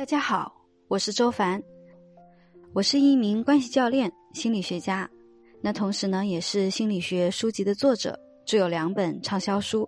[0.00, 0.50] 大家好，
[0.88, 1.62] 我是周凡，
[2.72, 5.06] 我是一名关系教练、心理学家，
[5.60, 9.86] 那同时呢，也是心理学书籍的作者，著有两本畅销书。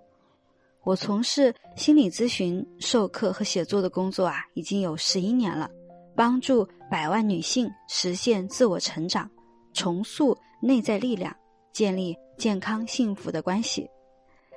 [0.84, 5.70] 我从事心理咨询、授课和写作的工作啊，已经有十一年了，
[6.14, 9.30] 帮助百万女性实现自我成长，
[9.72, 11.34] 重塑内在力量，
[11.72, 13.88] 建立健康幸福的关系。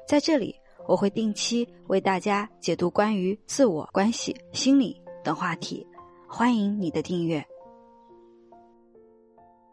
[0.05, 0.53] 在这里，
[0.85, 5.01] 我会定期为大家解读关于自我、关系、心理。
[5.25, 5.87] 等话题，
[6.27, 7.43] 欢迎你的订阅。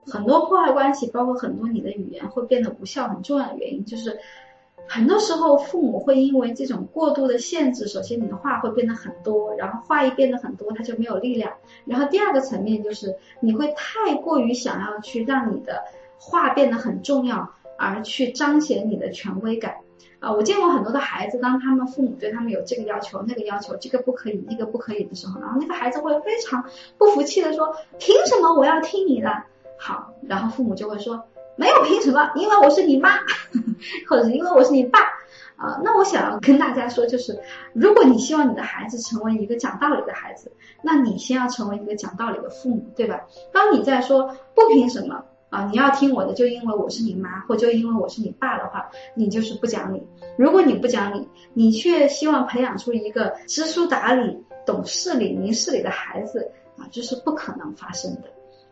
[0.06, 4.19] 很多破坏关系，包括很多你的语言会变得无效，很重要的原因就是，
[4.88, 11.52] 很多时候父母会因为这种过度的限制，首先你的话会变得很多，然后话一变得很多，他就没有力量。
[11.84, 15.84] 然后第二个层面就是你会太过于想要去让你的
[16.19, 19.82] 话变得很重要，而去彰显你的权威感。
[20.20, 26.65] 啊，我见过很多的孩子，当他们父母对他们有这个要求、那个要求，这个不可以、那个不可以的时候，然后那个孩子会非常
[26.99, 29.45] 不服气的说：“凭什么我要听你的？”
[29.79, 31.24] 好，然后父母就会说
[31.57, 33.18] ：“没有凭什么，因为我是你妈，
[34.09, 35.01] 或者是因为我是你爸。”
[35.57, 37.40] 啊，那我想要跟大家说，就是
[37.73, 40.51] 如果你希望你的孩子成为一个讲道理的孩子，
[40.82, 43.21] 那你先要成为一个讲道理的父母，对吧？
[43.52, 45.24] 当你在说不凭什么。
[45.53, 50.03] 啊，你要听我的，就因为我是你妈，或就因为我是你爸的话，你就是不讲理。
[50.39, 58.23] 如果你不讲理，你却希望培养出一个知书达理、懂事理、明事理的孩子啊，这是不可能发生的。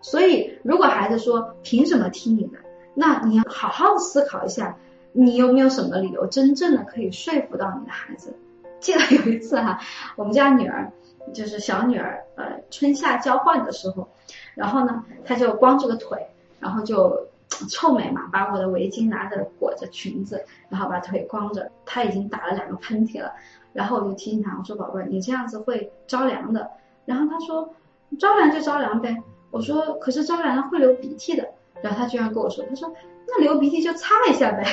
[0.01, 2.57] 所以，如果孩子说凭什么听你的，
[2.95, 4.79] 那你要好好思考一下，
[5.13, 8.35] 你有没有什么理由真正的可以说服到你的孩子？
[8.81, 9.79] 记得有一次哈，
[10.17, 10.91] 我们家女儿
[11.35, 14.09] 就是小女儿，呃，春夏交换的时候，
[14.55, 16.27] 然后呢，她就光着个腿。
[16.61, 17.27] 然后就
[17.69, 21.69] 臭美嘛，把我的围巾拿着裹着裙子，然后把腿光着。
[21.85, 23.33] 他已经打了两个喷嚏了，
[23.73, 26.71] 然后我就提醒他，我说：“宝贝儿，你这样子会着凉的。”
[27.05, 27.75] 然后他说
[28.21, 29.21] ：“着凉就着凉呗。”
[29.51, 31.49] 我说：“可是着凉了会流鼻涕的。”
[31.83, 32.93] 然后他居然跟我说：“他说
[33.27, 34.65] 那流鼻涕就擦一下呗。”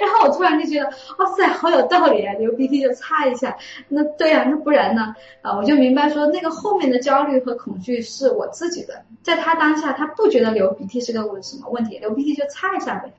[0.00, 0.86] 然后我突然就觉得，
[1.18, 2.32] 哇塞，好有道理啊！
[2.34, 3.56] 流鼻涕就擦一下，
[3.88, 5.14] 那对呀，那不然呢？
[5.42, 9.04] 啊，我就明白说，那个后面的焦虑和恐惧是我自己的。
[9.22, 13.12] 在他当下，他不觉得流鼻涕是个什么问题，流鼻涕就擦一下呗。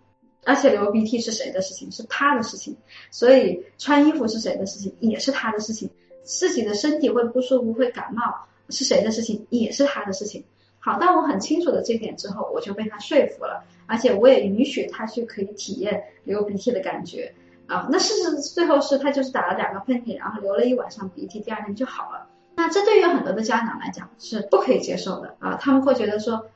[0.43, 1.91] 而且流鼻涕是谁的事情？
[1.91, 2.75] 是他的事情。
[3.11, 4.95] 所以穿衣服是谁的事情？
[4.99, 5.87] 也是他的事情。
[6.23, 8.23] 自己的身体会不舒服、会感冒
[8.69, 9.45] 是谁的事情？
[9.51, 10.43] 也是他的事情。
[10.79, 17.33] 好，当我很清楚的这点之后，我就被他说服了，而且我也允许他去可以体验流鼻涕的感觉
[17.67, 17.89] 啊。
[17.91, 22.25] 那事实最后是他就是打了两个喷嚏，然后流了一晚上鼻涕，第二天就好了。
[22.55, 26.47] 那这对于很多的家长来讲是不可以接受的啊，他们会觉得说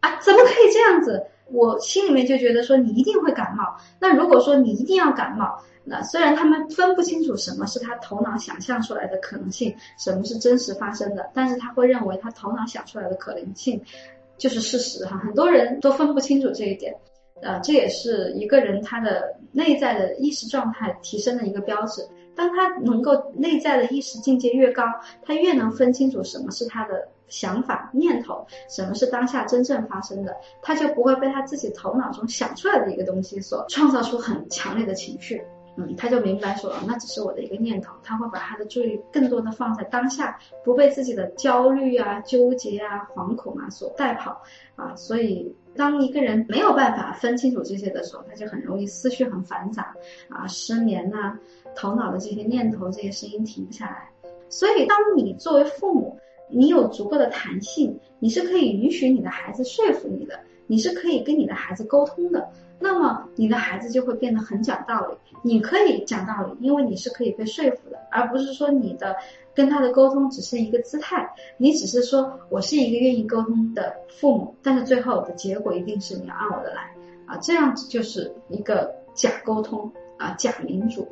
[0.00, 1.24] 啊，怎么可以这样子？
[1.50, 3.76] 我心里面就觉得说你一定会感冒。
[3.98, 5.62] 那如果说你一定要感冒。
[5.84, 13.82] 那虽然他们分不清楚什么是他头脑想象出来的可能性，什么是真实发生的，但是他会认为他头脑想出来的可能性
[14.42, 15.16] 就是事实哈。
[15.18, 16.92] 很多人都分不清楚这一点，
[17.42, 22.04] 呃，这也是一个人他的内在的意识状态提升的一个标志。
[22.34, 24.82] 当他能够内在的意识境界越高，
[25.22, 35.40] 他越能分清楚什么是他的想法念头，什么是当下真正发生的，他就不会被他自己头脑中想出来的一个东西所创造出很强烈的情绪。
[35.76, 44.42] 嗯，他就明白说，那只是我的一个念头，他会把他的注意更多的放在当下，不被自己的焦虑啊、纠结啊、惶恐啊所带跑
[44.76, 44.94] 啊。
[44.96, 49.94] 所以，当一个人没有办法分清楚这些的时候，他就很容易思绪很繁杂
[50.28, 51.38] 啊，失眠呐，
[51.74, 54.10] 头脑的这些念头、这些声音停不下来。
[54.50, 56.18] 所以，当你作为父母，
[56.50, 62.46] 你有足够的弹性，你是可以允许你的孩子说服你的，你是可以跟你的孩子沟通的。
[62.82, 65.16] 那么你的孩子就会变得很讲道理。
[65.42, 69.16] 你可以讲道理，因为你是可以被说服的，而不是说你的
[69.54, 71.32] 跟他的沟通只是一个姿态。
[71.56, 76.94] 你只是说我是一个愿意沟通的父母，但是最后的结果一定是你要按我的来
[77.26, 81.08] 啊，这样子就是一个假沟通啊，假民主。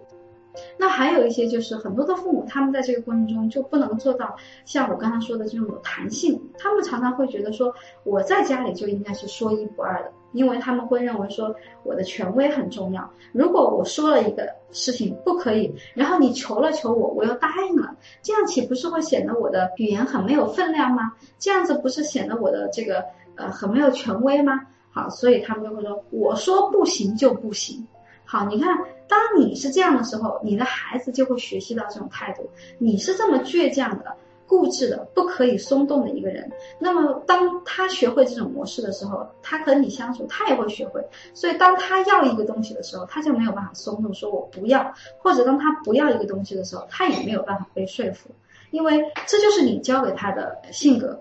[0.79, 6.41] 那还有一些就是很多的父母，他们在这个过程中就不能做到像我刚才说的这种有弹性。
[6.59, 7.75] 他们常常会觉得说，
[8.05, 10.13] 我在家里就应该是说一不二的。
[10.33, 11.53] 因为他们会认为说
[11.83, 21.15] 我的权威很重要，如果我说了一个事情不可以，然后你求了求我，我又答应了，这样岂不是会显得我的语言很没有分量吗？
[21.41, 23.05] 这样子不是显得我的这个
[23.35, 24.61] 呃很没有权威吗？
[24.93, 27.85] 好，所以他们就会说我说不行就不行。
[28.31, 28.79] 好，你看，
[29.09, 32.49] 当你是这样的时候，你的孩子就会学习到这种态度，
[32.79, 34.17] 你是这么倔强的。
[34.47, 36.51] 固执的、不可以松动的一个人，
[36.81, 41.01] 那么当他学会这种模式的时候，他和你相处，他也会学会。
[41.35, 48.29] 所以，当他要一个东西的时候，他就没有办法松动，说我不要；或者当他不要一个东西的时候，他也没有办法被说服。
[48.73, 51.17] 因为这就是你教给他的性格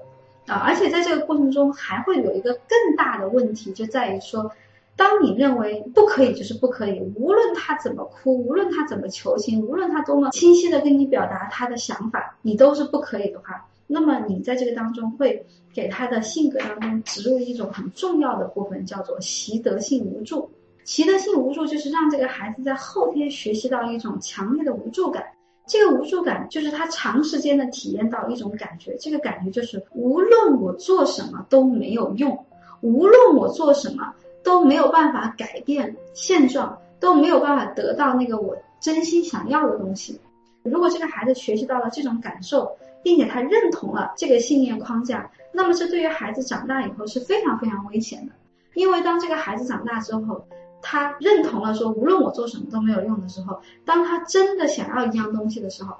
[0.47, 0.55] 啊。
[0.65, 4.51] 而且在这个过程中还会有一个更大的问题，就在于说，
[4.99, 20.51] 当你认为不可以就是不可以，无论他怎么哭，无论他怎么求情，无论他多么清晰的跟你表达他的想法，你都是不可以的话，那么你在这个当中会给他的性格当中植入一种很重要的部分，叫做习得性无助。
[20.83, 25.23] 习得性无助就是让这个孩子在后天学习到一种强烈的无助感。
[25.65, 32.45] 这个无助感就是他长时间的体验到一种感觉，这个感觉就是无论我做什么都没有用，
[32.81, 34.13] 无论我做什么
[34.43, 40.19] 都没有办法改变现状，都没有办法得到那个我真心想要的东西。
[40.63, 48.33] 如果这个孩子学习到了这种感受，并且他认同了这个信念框架，那么这对于孩子长大以后是非常非常危险的，
[48.73, 50.45] 因为当这个孩子长大之后。
[50.81, 55.93] 他认同了说，无论我做什么都没有用的时候，当他真的想要一样东西的时候，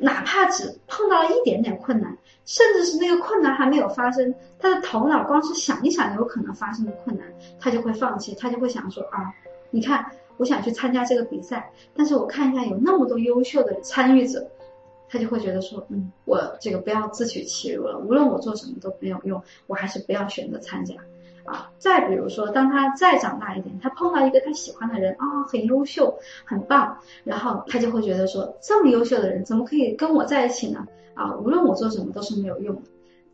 [0.00, 7.26] 哪怕只碰到了一点点困难，甚至是那个困难还没有发生，他的头脑光是想一想有可能发生的困难，
[7.58, 9.34] 他就会放弃，他就会想说啊，
[9.70, 10.06] 你看，
[10.36, 14.48] 我想去参加这个比赛，但是我看一下有那么多优秀的参与者，
[15.08, 20.94] 他就会觉得说，嗯，我这个不要自取其辱了，无论我做什么都没有用，我还是不要选择参加。
[21.48, 26.14] 啊，再比如说，当他再长大一点，他碰到一个他喜欢的人啊，很优秀，
[26.44, 30.86] 很棒，然后他就会觉得说，这么优秀的人怎么可以跟我在一起呢？
[31.14, 32.82] 啊，无论我做什么都是没有用的。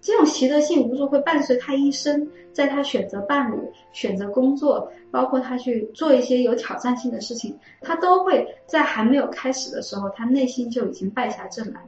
[0.01, 3.57] 这种习得性无助会伴随他一生，在他选择伴侣、
[3.93, 11.81] 选择工作，包括他去做一些有挑战性的事情，他都会在还没有开始的时候，他内心就已经败下阵来。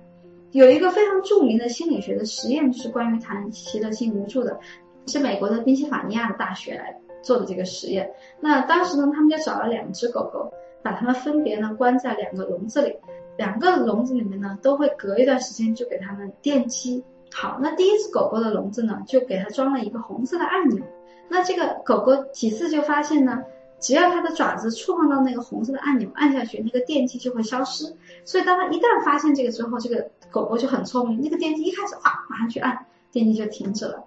[0.53, 4.59] 有一个非常著名的心理学的实验，就是关于谈习得性无助的。
[5.07, 8.11] 是美国的宾夕法尼亚的大学来做的这个实验。
[8.41, 12.97] 那当时呢，他们就找了两只狗狗，把它们分别呢关在两个笼子里，
[13.37, 17.05] 两个笼子里面呢都会隔一段时间就给它们电击。
[17.33, 20.83] 好，那第一只狗狗的笼子呢，就给它装了一个红色的按钮。
[21.29, 23.43] 那这个狗狗几次就发现呢，
[23.81, 27.97] 只要它的爪子触碰到那个红色的按钮，按下去那个电击就会消失。
[28.25, 34.05] 所以当它一旦发现这个之后，这个狗狗就很聪明，那个电击一开始哗，马上去按，电击就停止了。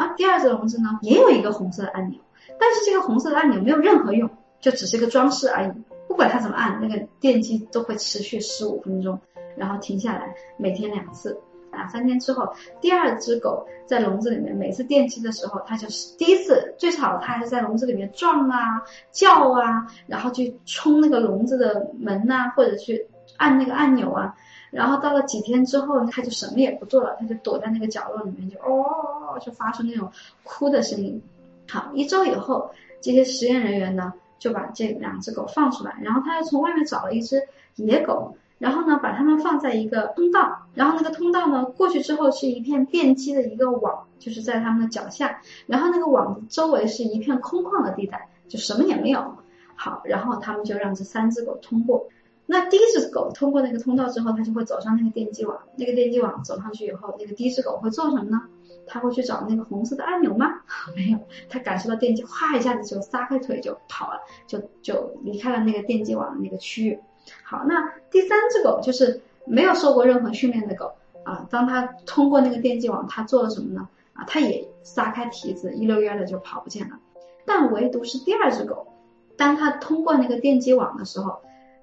[0.00, 2.18] 啊，第二只笼子呢也有一个红色的按钮，
[2.58, 5.70] 但是这个红色的按钮没有任何用，就只是个装饰而已。
[6.08, 9.20] 不管它怎么按，那个电机都会持续十五分钟，
[9.56, 11.38] 然后停下来，每天两次。
[11.72, 18.82] 两三天之后，第二只狗在笼子里面，每次电击的时候，它就是第一次最吵，它还是在笼子里面撞啊、
[19.12, 23.06] 叫啊，然后去冲那个笼子的门呐，或者去
[23.40, 24.36] 按那个按钮啊。
[24.70, 30.12] 然后到了几天之后，他就什么也不做了，他就躲在那个角落里面，就哦，就发出那种
[30.44, 31.20] 哭的声音。
[31.68, 32.70] 好，一周以后，
[33.00, 49.34] 这些实验人员呢就把这两只狗放出来，然后他又从外面找了一只野狗，然后呢把它们放在一个通道，然后那个通道呢过去之后是一片电击的一个网，就是在他们的脚下，然后那个网周围是一片空旷的地带，就什么也没有。
[49.74, 52.06] 好，然后他们就让这三只狗通过。
[52.52, 55.56] 那第一只狗通过那个通道之后，它就会走上那个电击网。
[55.76, 58.42] 那个电击网走上去以后，那个第一只狗会做什么呢？
[58.88, 60.60] 它会去找那个红色的按钮吗？
[60.96, 61.18] 没有，
[61.48, 64.18] 它感受到电击，哗一下子就撒开腿就跑了，
[64.48, 66.98] 就就离开了那个电击网的那个区域。
[67.44, 70.92] 好，那第三只狗就是没有受过任何训练的狗
[71.22, 71.46] 啊。
[71.50, 73.88] 当它通过那个电击网，它做了什么呢？
[74.14, 76.98] 啊，它也撒开蹄子，一溜烟的就跑不见了。
[77.46, 78.88] 但唯独是第二只狗，
[79.36, 81.40] 当它通过那个电击网的时候。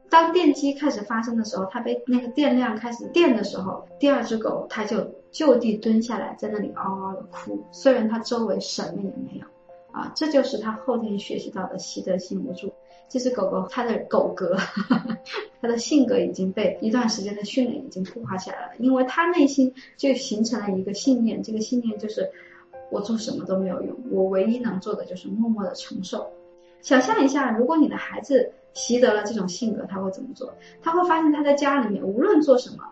[0.09, 7.61] 当电击开始发生的时候，它被那个电量开始电的时候，第二只狗它就就地蹲下来，在那里嗷嗷的哭。
[7.71, 9.45] 虽然它周围什么也没有，
[9.91, 12.73] 啊，这就是它后天学习到的习得性无助。
[13.09, 14.57] 这只狗狗它的狗格，
[15.61, 22.29] 它的性格已经被一段时间的训练已经固化起来了，因为它内心就形成了一个信念，这个信念就是
[22.89, 26.27] 我做什么都没有用，我唯一能做的就是默默的承受。
[26.81, 28.53] 想象一下，如果你的孩子。
[28.77, 30.53] 习得了这种性格，他会怎么做？
[30.81, 32.83] 他会发现他在家里面无论做什么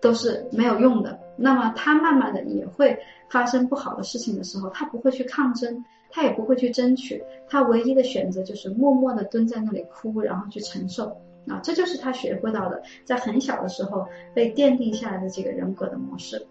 [0.00, 1.18] 都是没有用的。
[1.36, 2.98] 那么他慢慢的也会
[3.30, 11.16] 发生不好的事情的时候，他不会去抗争，他也不会去争取，他唯一的选择就是默默的蹲在那里哭，然后去承受。
[11.48, 16.46] 啊，这就是他学会到的，在很小的时候被奠定下来的这个人格的模式。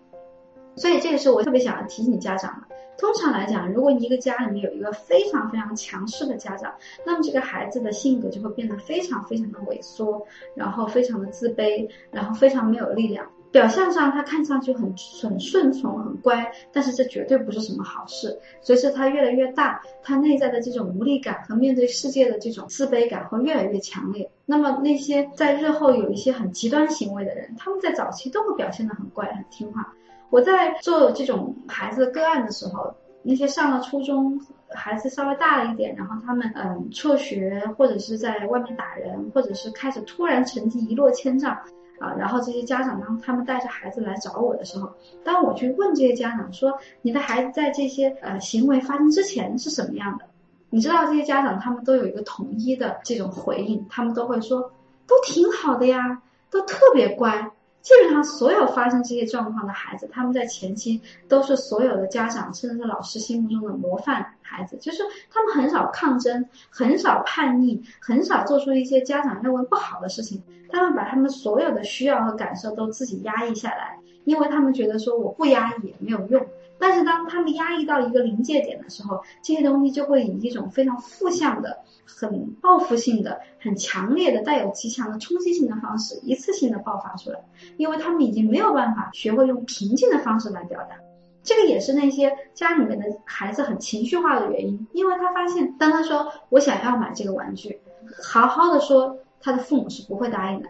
[0.75, 2.75] 所以这个是我特别想要提醒家长的。
[2.97, 6.73] 通常来讲，如果一个家里面有一个非常非常强势的家长，
[7.05, 10.25] 那么这个孩子的性格就会变得非常非常的萎缩，
[10.55, 13.27] 然后非常的自卑，然后非常没有力量。
[13.51, 18.39] 表象上他看上去很很顺从、很乖，但是这绝对不是什么好事。
[18.61, 24.31] 随着他越来越大，他内在的这种无力感和面对世界的这种自卑感会越来越强烈。
[24.45, 29.93] 那么那些在日后有一些很极端行为的人，他们在早期都会表现得很乖、很听话。
[30.31, 41.55] 我在做这种孩子个案的时候，那些上了初中孩子稍微大了一点，然后他们嗯辍学或者是在外面打人，或者是开始突然成绩一落千丈。
[41.99, 44.91] 啊，然后这些家长当他们带着孩子来找我的时候，
[45.23, 50.25] 当我去问这些家长说，你的孩子在这些呃行为发生之前是什么样的？
[50.71, 54.71] 你知道这些家长他们都有一个统一的这种回应，他们都会说，
[55.05, 57.51] 都挺好的呀，都特别乖。
[57.81, 70.43] 基本上所有发生这些状况的孩子，他们在前期都是所有的家长甚至是老师心目中的模范孩子，就是他们很少抗争，很少叛逆，很少做出一些家长认为不好的事情。
[70.69, 76.45] 他们把他们所有的需要和感受都自己压抑下来，因为他们觉得说我不压抑也没有用。
[76.81, 87.39] 但是当他们压抑到一个临界点的时候，这些东西就会以一种非常负向的、很报复性的、很强烈的、带有极强的冲击性的方式，一次性的爆发出来。
[87.77, 90.95] 因为他们已经没有办法学会用平静的方式来表达，
[91.43, 94.87] 这个也是那些家里面的孩子很情绪化的原因。
[94.93, 97.79] 因为他发现，当他说我想要买这个玩具，
[98.23, 100.69] 好好的说，他的父母是不会答应的。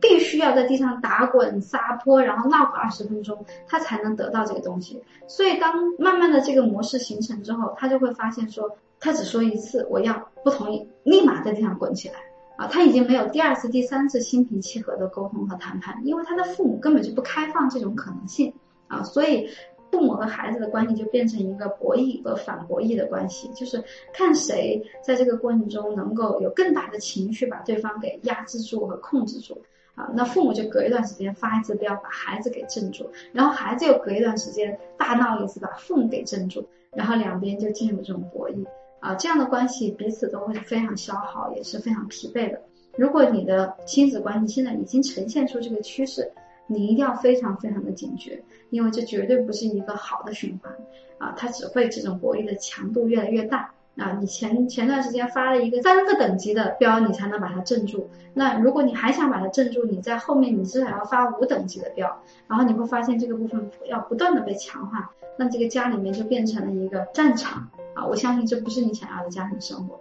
[0.00, 5.02] 必须要在地上打滚撒泼，然后闹个二十分钟，他才能得到这个东西。
[5.26, 12.14] 所以，当慢慢的这个模式形成之后，他就会发现说，他只说一次我要不同意，立马在地上滚起来
[12.56, 12.66] 啊！
[12.68, 18.52] 他已经没有第二次、第三次心平气和的沟通和谈判，因为他的父母根本就不开放这种可能性
[18.88, 19.02] 啊！
[19.02, 19.48] 所以，
[19.90, 29.62] 父母和孩子的关系就变成一个博弈和反博弈的关系，就是看谁在这个过程中能够有更大的情绪把对方给压制住和控制住。
[29.96, 38.64] 啊，那父母就隔一段时间发一次飙，把孩子给镇住，然后孩子又隔一段时间大闹一次，把父母给镇住，然后两边就进入这种博弈。
[39.00, 42.60] 啊，这样的关系彼此都会非常消耗，也是非常疲惫的。
[42.96, 46.30] 如果你的亲子关系现在已经呈现出这个趋势，
[46.66, 50.72] 你一定要非常非常的警觉，因为这绝对不是一个好的循环。
[51.18, 53.72] 啊，它只会这种博弈的强度越来越大。
[53.98, 58.08] 啊，你前前段时间发了一个三个等级的标，你才能把它镇住。
[58.34, 62.14] 那如果你还想把它镇住，你在后面你至少要发五等级的标，
[62.46, 68.04] 然后你会发现这个部分要不断的被强化，那这个家里面就变成了一个战场啊！
[68.04, 69.98] 我相信这不是你想要的家庭生活。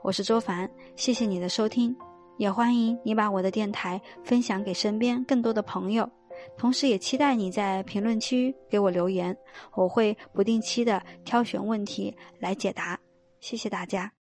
[0.00, 1.94] 我是周凡，谢谢你的收听，
[2.38, 6.08] 也欢迎你把我的电台分享给身边更多的朋友。
[6.56, 9.36] 同时，也期待你在评论区给我留言，
[9.74, 12.98] 我会不定期的挑选问题来解答。
[13.40, 14.23] 谢谢大家。